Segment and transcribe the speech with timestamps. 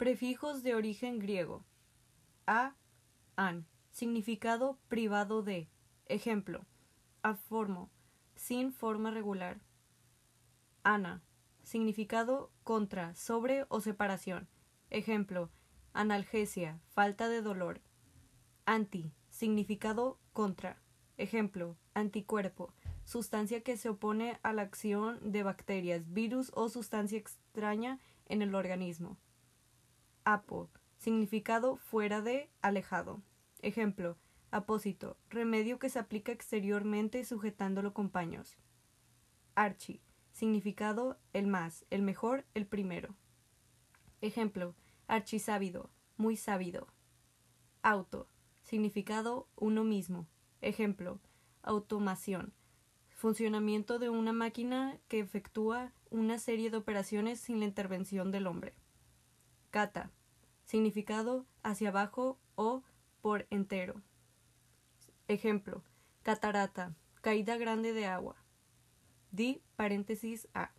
[0.00, 1.62] Prefijos de origen griego.
[2.46, 2.74] A,
[3.36, 5.68] an, significado privado de.
[6.06, 6.64] Ejemplo,
[7.22, 7.90] aformo,
[8.34, 9.60] sin forma regular.
[10.84, 11.22] Ana,
[11.64, 14.48] significado contra, sobre o separación.
[14.88, 15.50] Ejemplo,
[15.92, 17.82] analgesia, falta de dolor.
[18.64, 20.80] Anti, significado contra.
[21.18, 22.72] Ejemplo, anticuerpo,
[23.04, 28.54] sustancia que se opone a la acción de bacterias, virus o sustancia extraña en el
[28.54, 29.18] organismo.
[30.32, 33.20] Apo, significado fuera de, alejado.
[33.62, 34.16] Ejemplo,
[34.52, 38.56] apósito, remedio que se aplica exteriormente sujetándolo con paños.
[39.56, 43.16] Archi, significado el más, el mejor, el primero.
[44.20, 44.76] Ejemplo,
[45.08, 46.86] archisábido, muy sábido.
[47.82, 48.28] Auto,
[48.62, 50.28] significado uno mismo.
[50.60, 51.18] Ejemplo,
[51.60, 52.54] automación,
[53.16, 58.76] funcionamiento de una máquina que efectúa una serie de operaciones sin la intervención del hombre.
[59.70, 60.12] Cata,
[60.70, 62.84] significado hacia abajo o
[63.22, 64.00] por entero.
[65.26, 65.82] Ejemplo,
[66.22, 68.36] catarata, caída grande de agua.
[69.32, 70.70] Di paréntesis a.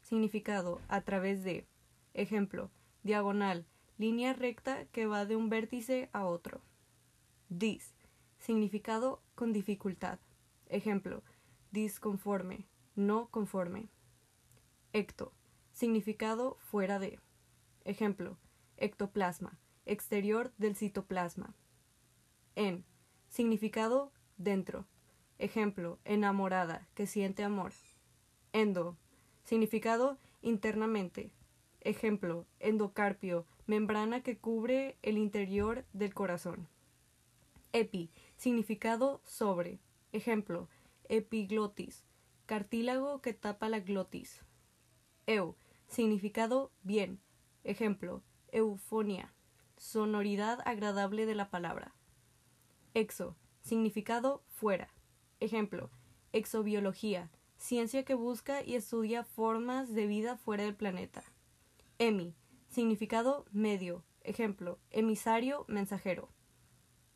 [0.00, 1.66] Significado a través de.
[2.14, 2.70] Ejemplo,
[3.02, 3.66] diagonal,
[3.98, 6.60] línea recta que va de un vértice a otro.
[7.48, 7.94] Dis,
[8.38, 10.20] significado con dificultad.
[10.68, 11.24] Ejemplo,
[11.72, 13.88] disconforme, no conforme.
[14.92, 15.32] Ecto,
[15.72, 17.18] significado fuera de.
[17.84, 18.38] Ejemplo,
[18.76, 21.54] ectoplasma, exterior del citoplasma.
[22.54, 22.84] En,
[23.28, 24.86] significado dentro.
[25.38, 27.72] Ejemplo, enamorada, que siente amor.
[28.52, 28.96] Endo,
[29.44, 31.30] significado internamente.
[31.80, 36.68] Ejemplo, endocarpio, membrana que cubre el interior del corazón.
[37.72, 39.78] Epi, significado sobre.
[40.12, 40.68] Ejemplo,
[41.08, 42.04] epiglotis,
[42.46, 44.42] cartílago que tapa la glotis.
[45.26, 45.56] Eu,
[45.88, 47.20] significado bien.
[47.64, 49.32] Ejemplo, eufonia,
[49.76, 51.94] sonoridad agradable de la palabra.
[52.94, 54.88] Exo, significado fuera.
[55.40, 55.90] Ejemplo,
[56.32, 61.24] exobiología, ciencia que busca y estudia formas de vida fuera del planeta.
[61.98, 62.34] Emi,
[62.68, 64.04] significado medio.
[64.22, 66.28] Ejemplo, emisario, mensajero.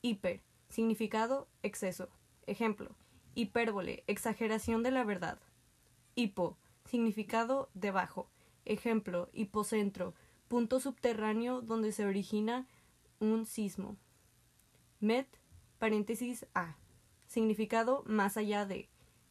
[0.03, 2.09] Hiper, significado exceso.
[2.47, 2.95] Ejemplo,
[3.35, 5.39] hipérbole, exageración de la verdad.
[6.15, 8.31] Hipo, significado debajo.
[8.65, 10.15] Ejemplo, hipocentro,
[10.51, 12.67] punto subterráneo donde se origina
[13.21, 13.97] un sismo.
[14.99, 15.29] Met,
[15.79, 16.77] paréntesis A,
[17.29, 18.89] significado más allá de.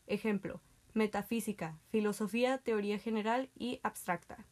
[0.07, 0.61] Ejemplo,
[0.93, 4.45] metafísica, filosofía, teoría general y abstracta.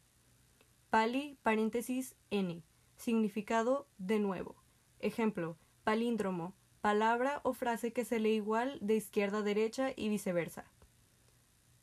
[0.90, 2.62] Pali, paréntesis N,
[2.98, 4.58] significado de nuevo.
[5.00, 10.66] Ejemplo, palíndromo, palabra o frase que se lee igual de izquierda a derecha y viceversa.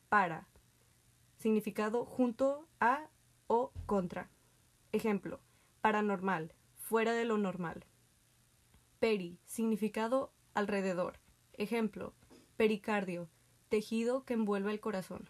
[0.09, 0.47] Para,
[1.39, 3.09] significado junto a
[3.47, 4.29] o contra.
[4.95, 5.41] Ejemplo,
[5.81, 7.83] paranormal, fuera de lo normal.
[8.99, 11.19] Peri, significado alrededor.
[11.51, 12.13] Ejemplo,
[12.55, 13.27] pericardio,
[13.67, 15.27] tejido que envuelve el corazón.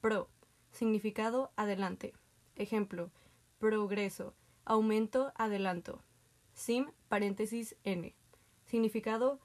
[0.00, 0.30] Pro,
[0.70, 2.14] significado adelante.
[2.54, 3.10] Ejemplo,
[3.58, 4.34] progreso,
[4.64, 6.02] aumento, adelanto.
[6.54, 8.14] Sim, paréntesis N.
[8.64, 9.40] Significado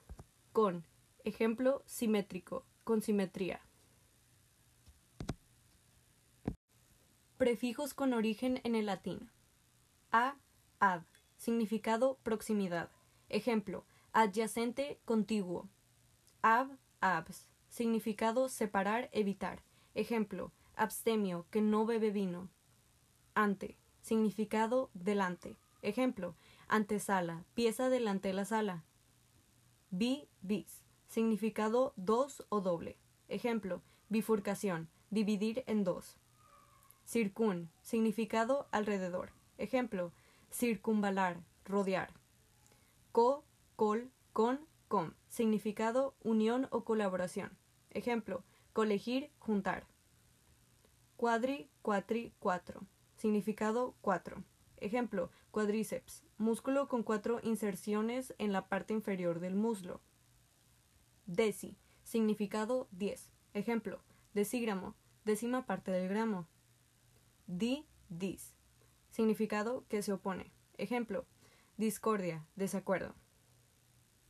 [0.53, 0.87] con.
[1.25, 3.59] Ejemplo, simétrico, con simetría.
[7.43, 9.29] Prefijos con origen en el latín.
[10.13, 10.37] A,
[10.79, 11.01] ad.
[11.35, 12.89] Significado proximidad.
[13.27, 13.83] Ejemplo,
[14.13, 15.67] adyacente, contiguo.
[16.41, 17.49] Ab, abs.
[17.67, 19.61] Significado separar, evitar.
[19.93, 22.47] Ejemplo, abstemio, que no bebe vino.
[23.35, 23.77] Ante.
[23.99, 25.57] Significado delante.
[25.81, 26.37] Ejemplo,
[26.69, 28.85] antesala, pieza delante de la sala.
[29.89, 30.81] Bi, bis.
[31.07, 32.97] Significado dos o doble.
[33.27, 36.22] Ejemplo, bifurcación, dividir en dos.
[37.05, 39.31] Circun, significado alrededor.
[39.57, 40.11] Ejemplo,
[40.51, 42.13] circunvalar, rodear.
[43.11, 43.43] Co,
[43.75, 47.57] col, con, com, significado unión o colaboración.
[47.91, 48.43] Ejemplo,
[48.73, 49.85] colegir, juntar.
[51.15, 54.43] Cuadri, cuatri, cuatro, significado cuatro.
[54.77, 60.01] Ejemplo, cuadríceps, músculo con cuatro inserciones en la parte inferior del muslo.
[61.25, 63.31] Deci, significado diez.
[63.53, 64.01] Ejemplo,
[64.33, 66.47] decígramo, décima parte del gramo.
[67.47, 68.55] Di, dis.
[69.11, 70.51] Significado que se opone.
[70.77, 71.25] Ejemplo,
[71.77, 73.15] discordia, desacuerdo.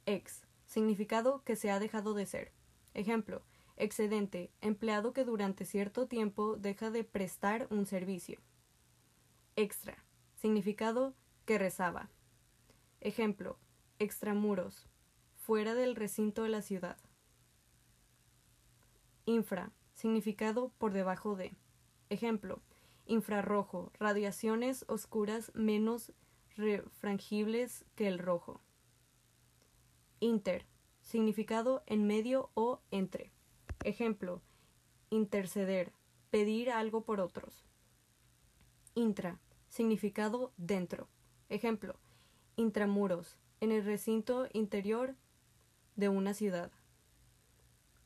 [0.06, 0.46] Ex.
[0.66, 2.52] Significado que se ha dejado de ser.
[2.94, 3.44] Ejemplo,
[3.78, 8.40] excedente, empleado que durante cierto tiempo deja de prestar un servicio.
[9.56, 10.04] Extra.
[10.36, 11.14] Significado
[11.46, 12.10] que rezaba.
[13.00, 13.58] Ejemplo,
[14.00, 14.88] extramuros,
[15.36, 16.98] fuera del recinto de la ciudad.
[19.26, 19.72] Infra.
[19.94, 21.54] Significado por debajo de.
[22.10, 22.62] Ejemplo,
[23.06, 26.14] infrarrojo, radiaciones oscuras menos
[26.56, 28.62] refrangibles que el rojo.
[30.20, 30.66] Inter,
[31.02, 33.32] significado en medio o entre.
[33.84, 34.42] Ejemplo,
[35.10, 35.92] interceder,
[36.30, 37.66] pedir algo por otros.
[38.96, 41.10] Intra, significado dentro.
[41.50, 42.00] Ejemplo,
[42.56, 45.16] intramuros, en el recinto interior
[45.96, 46.72] de una ciudad.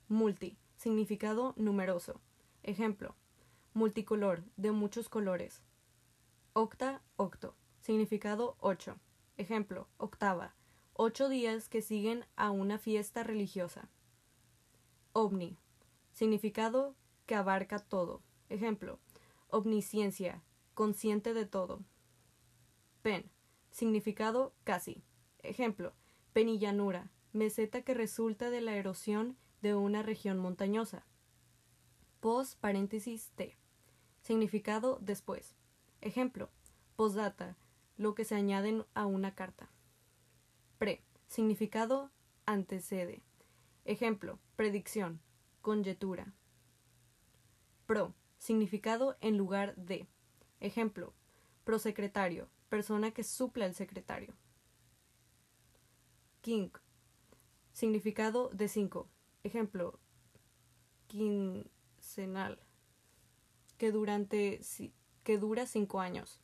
[0.07, 2.21] Multi, significado numeroso.
[2.63, 3.15] Ejemplo,
[3.77, 5.61] multicolor, de muchos colores.
[6.53, 8.99] Octa, octo, significado ocho.
[9.37, 10.55] Ejemplo, octava,
[10.93, 13.87] ocho días que siguen a una fiesta religiosa.
[15.13, 15.59] Ovni,
[16.11, 16.95] significado
[17.27, 18.23] que abarca todo.
[18.49, 18.99] Ejemplo,
[19.49, 20.41] omnisciencia,
[20.73, 21.83] consciente de todo.
[23.03, 23.29] Pen,
[23.69, 25.03] significado casi.
[25.43, 25.93] Ejemplo,
[26.33, 31.05] penillanura, meseta que resulta de la erosión de una región montañosa.
[32.21, 33.55] Post paréntesis T.
[34.27, 35.55] Significado después.
[36.01, 36.49] Ejemplo,
[36.97, 37.55] postdata,
[37.95, 39.69] lo que se añade a una carta.
[40.77, 41.01] Pre.
[41.27, 42.11] Significado
[42.45, 43.21] antecede.
[43.85, 45.21] Ejemplo, predicción,
[45.61, 46.33] conjetura.
[47.85, 48.13] Pro.
[48.37, 50.09] Significado en lugar de.
[50.59, 51.13] Ejemplo,
[51.63, 54.35] prosecretario, persona que suple al secretario.
[56.41, 56.71] King.
[57.71, 59.07] Significado de cinco.
[59.43, 60.01] Ejemplo,
[61.07, 62.59] quincenal,
[63.77, 64.59] que, durante,
[65.23, 66.41] que dura cinco años.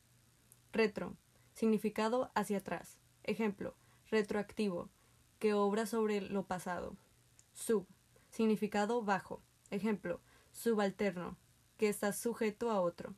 [0.72, 1.16] Retro.
[1.54, 3.00] Significado hacia atrás.
[3.24, 3.76] Ejemplo,
[4.10, 4.90] retroactivo,
[5.40, 6.96] que obra sobre lo pasado.
[7.54, 7.86] Sub.
[8.30, 9.44] Significado bajo.
[9.70, 10.22] Ejemplo,
[10.52, 11.38] subalterno,
[11.78, 13.16] que está sujeto a otro.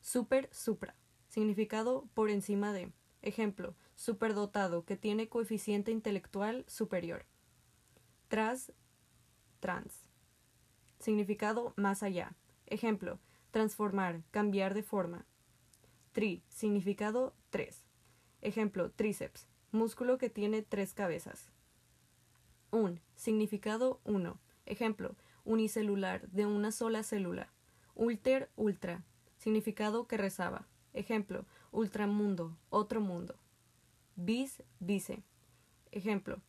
[0.00, 0.96] Super, supra.
[1.28, 2.92] Significado por encima de.
[3.22, 7.26] Ejemplo, superdotado, que tiene coeficiente intelectual superior.
[8.28, 8.72] Tras,
[9.60, 10.08] trans.
[10.98, 12.34] Significado más allá.
[12.66, 13.18] Ejemplo,
[13.50, 15.24] transformar, cambiar de forma.
[16.12, 17.84] Tri, significado tres.
[18.40, 21.50] Ejemplo, tríceps, músculo que tiene tres cabezas.
[22.70, 24.38] Un, significado uno.
[24.66, 25.14] Ejemplo,
[25.44, 27.52] unicelular, de una sola célula.
[27.94, 29.04] Ulter, ultra,
[29.38, 30.66] significado que rezaba.
[30.92, 33.36] Ejemplo, ultramundo, otro mundo.
[34.16, 35.22] Bis, vice.
[35.92, 36.40] Ejemplo,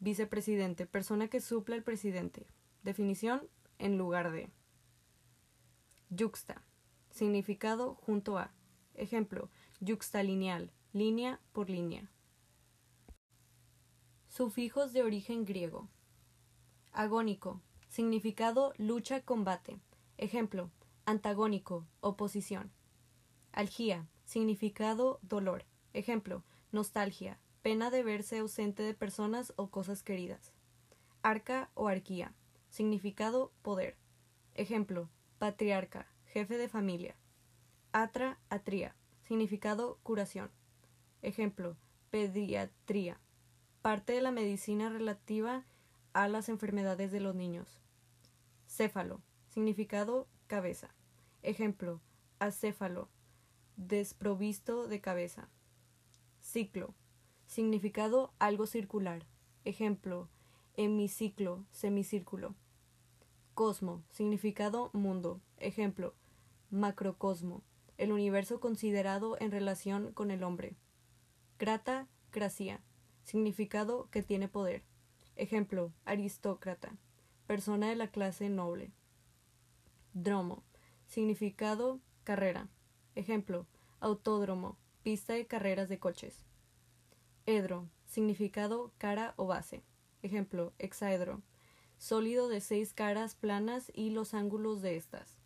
[0.00, 2.46] vicepresidente, persona que suple al presidente.
[2.82, 3.42] Definición,
[3.78, 4.50] en lugar de.
[6.10, 6.62] Yuxta,
[7.10, 8.52] significado junto a.
[8.94, 12.10] Ejemplo, yuxtalineal, línea por línea.
[14.28, 15.88] Sufijos de origen griego.
[16.92, 19.80] Agónico, significado lucha, combate.
[20.18, 20.70] Ejemplo,
[21.06, 22.70] antagónico, oposición.
[23.52, 25.64] Algía, significado dolor.
[25.92, 30.52] Ejemplo, nostalgia, pena de verse ausente de personas o cosas queridas.
[31.22, 32.34] Arca o arquía,
[32.68, 33.96] significado poder.
[34.54, 35.08] Ejemplo,
[35.44, 37.16] patriarca, jefe de familia.
[37.92, 38.96] Atra, atría,
[39.28, 40.50] significado curación.
[41.20, 41.76] Ejemplo,
[42.08, 43.20] pediatría,
[43.82, 45.66] parte de la medicina relativa
[46.14, 47.78] a las enfermedades de los niños.
[48.66, 49.20] Céfalo,
[49.50, 50.88] significado cabeza.
[51.42, 52.00] Ejemplo,
[52.38, 53.10] acéfalo,
[53.76, 55.50] desprovisto de cabeza.
[56.40, 56.94] Ciclo,
[57.46, 59.26] significado algo circular.
[59.66, 60.30] Ejemplo,
[60.78, 62.54] hemiciclo, semicírculo.
[63.54, 65.40] Cosmo, significado mundo.
[65.58, 66.14] Ejemplo,
[66.70, 67.62] macrocosmo,
[67.98, 70.74] el universo considerado en relación con el hombre.
[71.56, 72.82] Crata, cracia,
[73.22, 74.82] significado que tiene poder.
[75.36, 76.96] Ejemplo, aristócrata,
[77.46, 78.90] persona de la clase noble.
[80.14, 80.64] Dromo,
[81.06, 82.68] significado carrera.
[83.14, 83.68] Ejemplo,
[84.00, 86.44] autódromo, pista de carreras de coches.
[87.46, 89.84] Edro, significado cara o base.
[90.22, 91.40] Ejemplo, hexaedro,
[91.98, 95.36] sólido de seis caras planas y los ángulos de estas.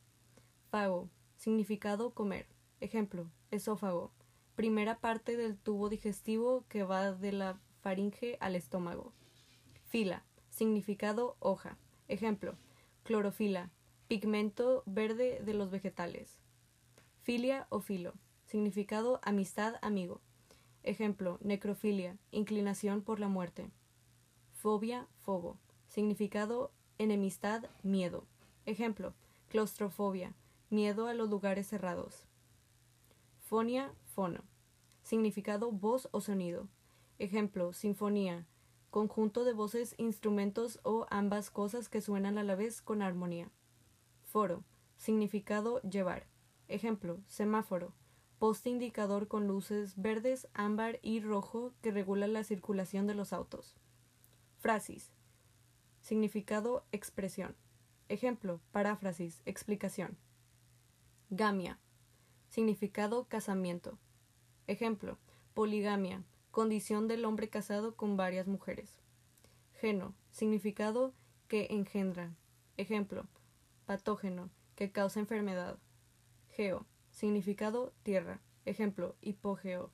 [0.71, 2.47] Fago, significado comer.
[2.81, 4.12] Ejemplo, esófago,
[4.55, 9.12] primera parte del tubo digestivo que va de la faringe al estómago.
[9.87, 11.78] Fila, significado hoja.
[12.09, 12.57] Ejemplo,
[13.05, 13.71] clorofila,
[14.09, 16.38] pigmento verde de los vegetales.
[17.23, 18.14] Filia o filo,
[18.47, 20.21] significado amistad, amigo.
[20.83, 23.71] Ejemplo, necrofilia, inclinación por la muerte.
[24.52, 28.25] Fobia, fobo, significado enemistad, miedo.
[28.66, 29.14] Ejemplo,
[29.49, 30.35] claustrofobia,
[30.71, 32.26] miedo a los lugares cerrados.
[33.40, 34.45] Fonia, fono,
[35.02, 36.68] significado voz o sonido.
[37.18, 38.47] Ejemplo, sinfonía,
[38.90, 43.50] conjunto de voces, instrumentos o ambas cosas que suenan a la vez con armonía.
[44.23, 44.64] Foro,
[44.97, 46.26] significado llevar.
[46.68, 47.95] Ejemplo, semáforo,
[48.38, 53.75] poste indicador con luces verdes, ámbar y rojo que regula la circulación de los autos.
[54.59, 55.12] Frasis,
[56.09, 57.55] significado expresión.
[58.09, 60.17] Ejemplo, paráfrasis, explicación.
[61.29, 61.79] Gamia.
[62.49, 63.99] Significado casamiento.
[64.67, 65.19] Ejemplo.
[65.53, 66.25] Poligamia.
[66.50, 69.03] Condición del hombre casado con varias mujeres.
[69.75, 70.15] Geno.
[70.31, 71.12] Significado
[71.47, 72.35] que engendra.
[72.79, 73.27] Ejemplo.
[73.85, 74.49] Patógeno.
[74.77, 75.79] Que causa enfermedad.
[76.49, 76.87] Geo.
[77.11, 78.41] Significado tierra.
[78.65, 79.15] Ejemplo.
[79.21, 79.91] Hipogeo.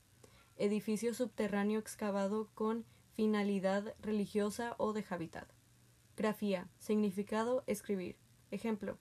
[0.59, 5.53] Edificio subterráneo excavado con finalidad religiosa o de hábitat.
[6.17, 8.17] Grafía, significado escribir.
[8.53, 8.99] Ejemplo.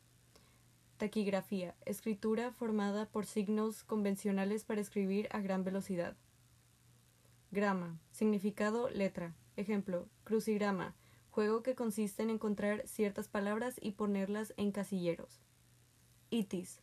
[0.98, 6.15] Taquigrafía, escritura formada por signos convencionales para escribir a gran velocidad.
[7.51, 9.36] Grama, significado letra.
[9.58, 10.10] Ejemplo.
[10.24, 10.96] Crucigrama,
[11.29, 15.39] juego que consiste en encontrar ciertas palabras y ponerlas en casilleros.
[16.32, 16.82] Itis,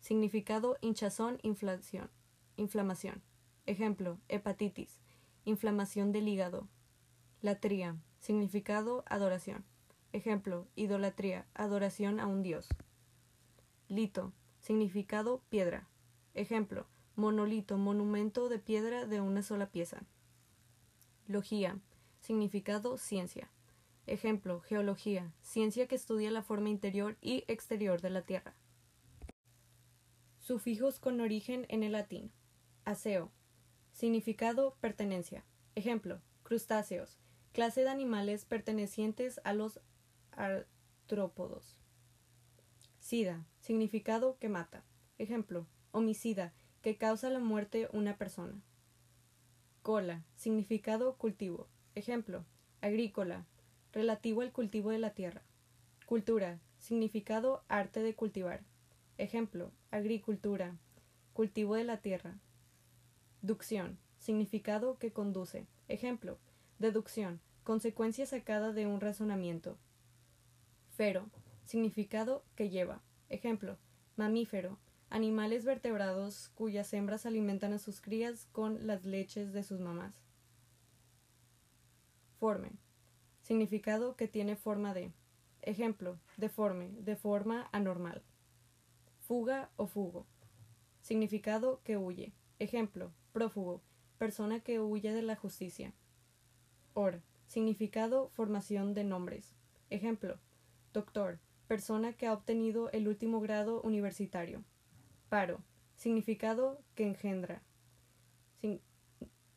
[0.00, 2.10] significado hinchazón, inflación,
[2.56, 3.22] inflamación.
[3.64, 4.18] Ejemplo.
[4.28, 5.00] Hepatitis,
[5.46, 6.68] inflamación del hígado.
[7.42, 9.64] Latría, significado adoración.
[10.12, 12.68] Ejemplo, idolatría, adoración a un dios.
[13.88, 15.88] Lito, significado piedra.
[16.34, 20.04] Ejemplo, monolito, monumento de piedra de una sola pieza.
[21.26, 21.80] Logía,
[22.20, 23.50] significado ciencia.
[24.06, 28.54] Ejemplo, geología, ciencia que estudia la forma interior y exterior de la Tierra.
[30.38, 32.30] Sufijos con origen en el latín.
[32.84, 33.32] Aseo,
[33.92, 35.44] Significado pertenencia.
[35.74, 37.18] Ejemplo, crustáceos,
[37.52, 39.80] clase de animales pertenecientes a los
[40.32, 41.76] artrópodos.
[42.98, 44.84] Sida, significado que mata.
[45.18, 48.60] Ejemplo, homicida, que causa la muerte una persona.
[49.82, 51.68] Cola, significado cultivo.
[51.94, 52.44] Ejemplo,
[52.80, 53.46] agrícola,
[53.92, 55.42] relativo al cultivo de la tierra.
[56.06, 58.64] Cultura, significado arte de cultivar.
[59.18, 60.76] Ejemplo, agricultura,
[61.32, 62.38] cultivo de la tierra.
[63.42, 63.98] Ducción.
[64.18, 65.66] Significado que conduce.
[65.88, 66.38] Ejemplo.
[66.82, 67.40] Deducción.
[67.62, 69.78] Consecuencia sacada de un razonamiento.
[70.96, 71.30] Fero.
[71.62, 73.04] Significado que lleva.
[73.28, 73.78] Ejemplo.
[74.16, 74.80] Mamífero.
[75.08, 80.24] Animales vertebrados cuyas hembras alimentan a sus crías con las leches de sus mamás.
[82.40, 82.72] Forme.
[83.42, 85.12] Significado que tiene forma de.
[85.60, 86.18] Ejemplo.
[86.36, 86.88] Deforme.
[86.98, 88.24] De forma anormal.
[89.20, 90.26] Fuga o fugo.
[91.00, 92.32] Significado que huye.
[92.58, 93.12] Ejemplo.
[93.32, 93.82] Prófugo,
[94.18, 95.94] persona que huye de la justicia.
[96.94, 99.54] Or, significado, formación de nombres.
[99.90, 100.38] Ejemplo,
[100.92, 104.62] doctor, persona que ha obtenido el último grado universitario.
[105.28, 105.62] Paro,
[105.96, 107.62] significado que engendra.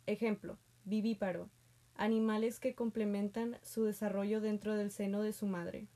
[0.05, 1.49] ejemplo, vivíparo,
[1.95, 5.87] animales que complementan su desarrollo dentro del seno de su madre.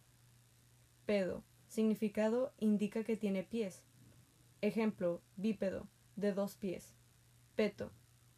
[1.06, 3.84] Pedo, significado indica que tiene pies.
[4.62, 6.94] Ejemplo, bípedo, de dos pies.
[7.56, 7.92] Peto.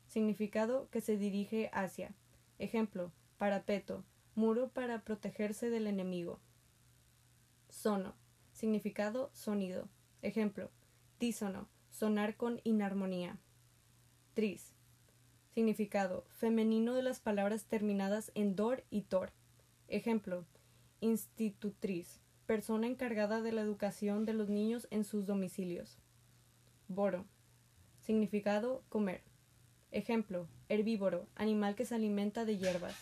[0.08, 2.13] Significado que se dirige hacia.
[2.62, 6.39] Ejemplo, parapeto, muro para protegerse del enemigo.
[7.70, 8.13] Sono.
[8.53, 9.89] Significado sonido.
[10.22, 10.70] Ejemplo,
[11.18, 13.39] tísono, sonar con inarmonía.
[14.36, 14.75] Tris.
[15.56, 19.32] Significado femenino de las palabras terminadas en dor y tor.
[19.88, 20.46] Ejemplo,
[21.00, 25.98] institutriz, persona encargada de la educación de los niños en sus domicilios.
[26.88, 27.25] Boro.
[28.01, 29.31] Significado comer.
[29.91, 32.95] Ejemplo, herbívoro, animal que se alimenta de hierbas.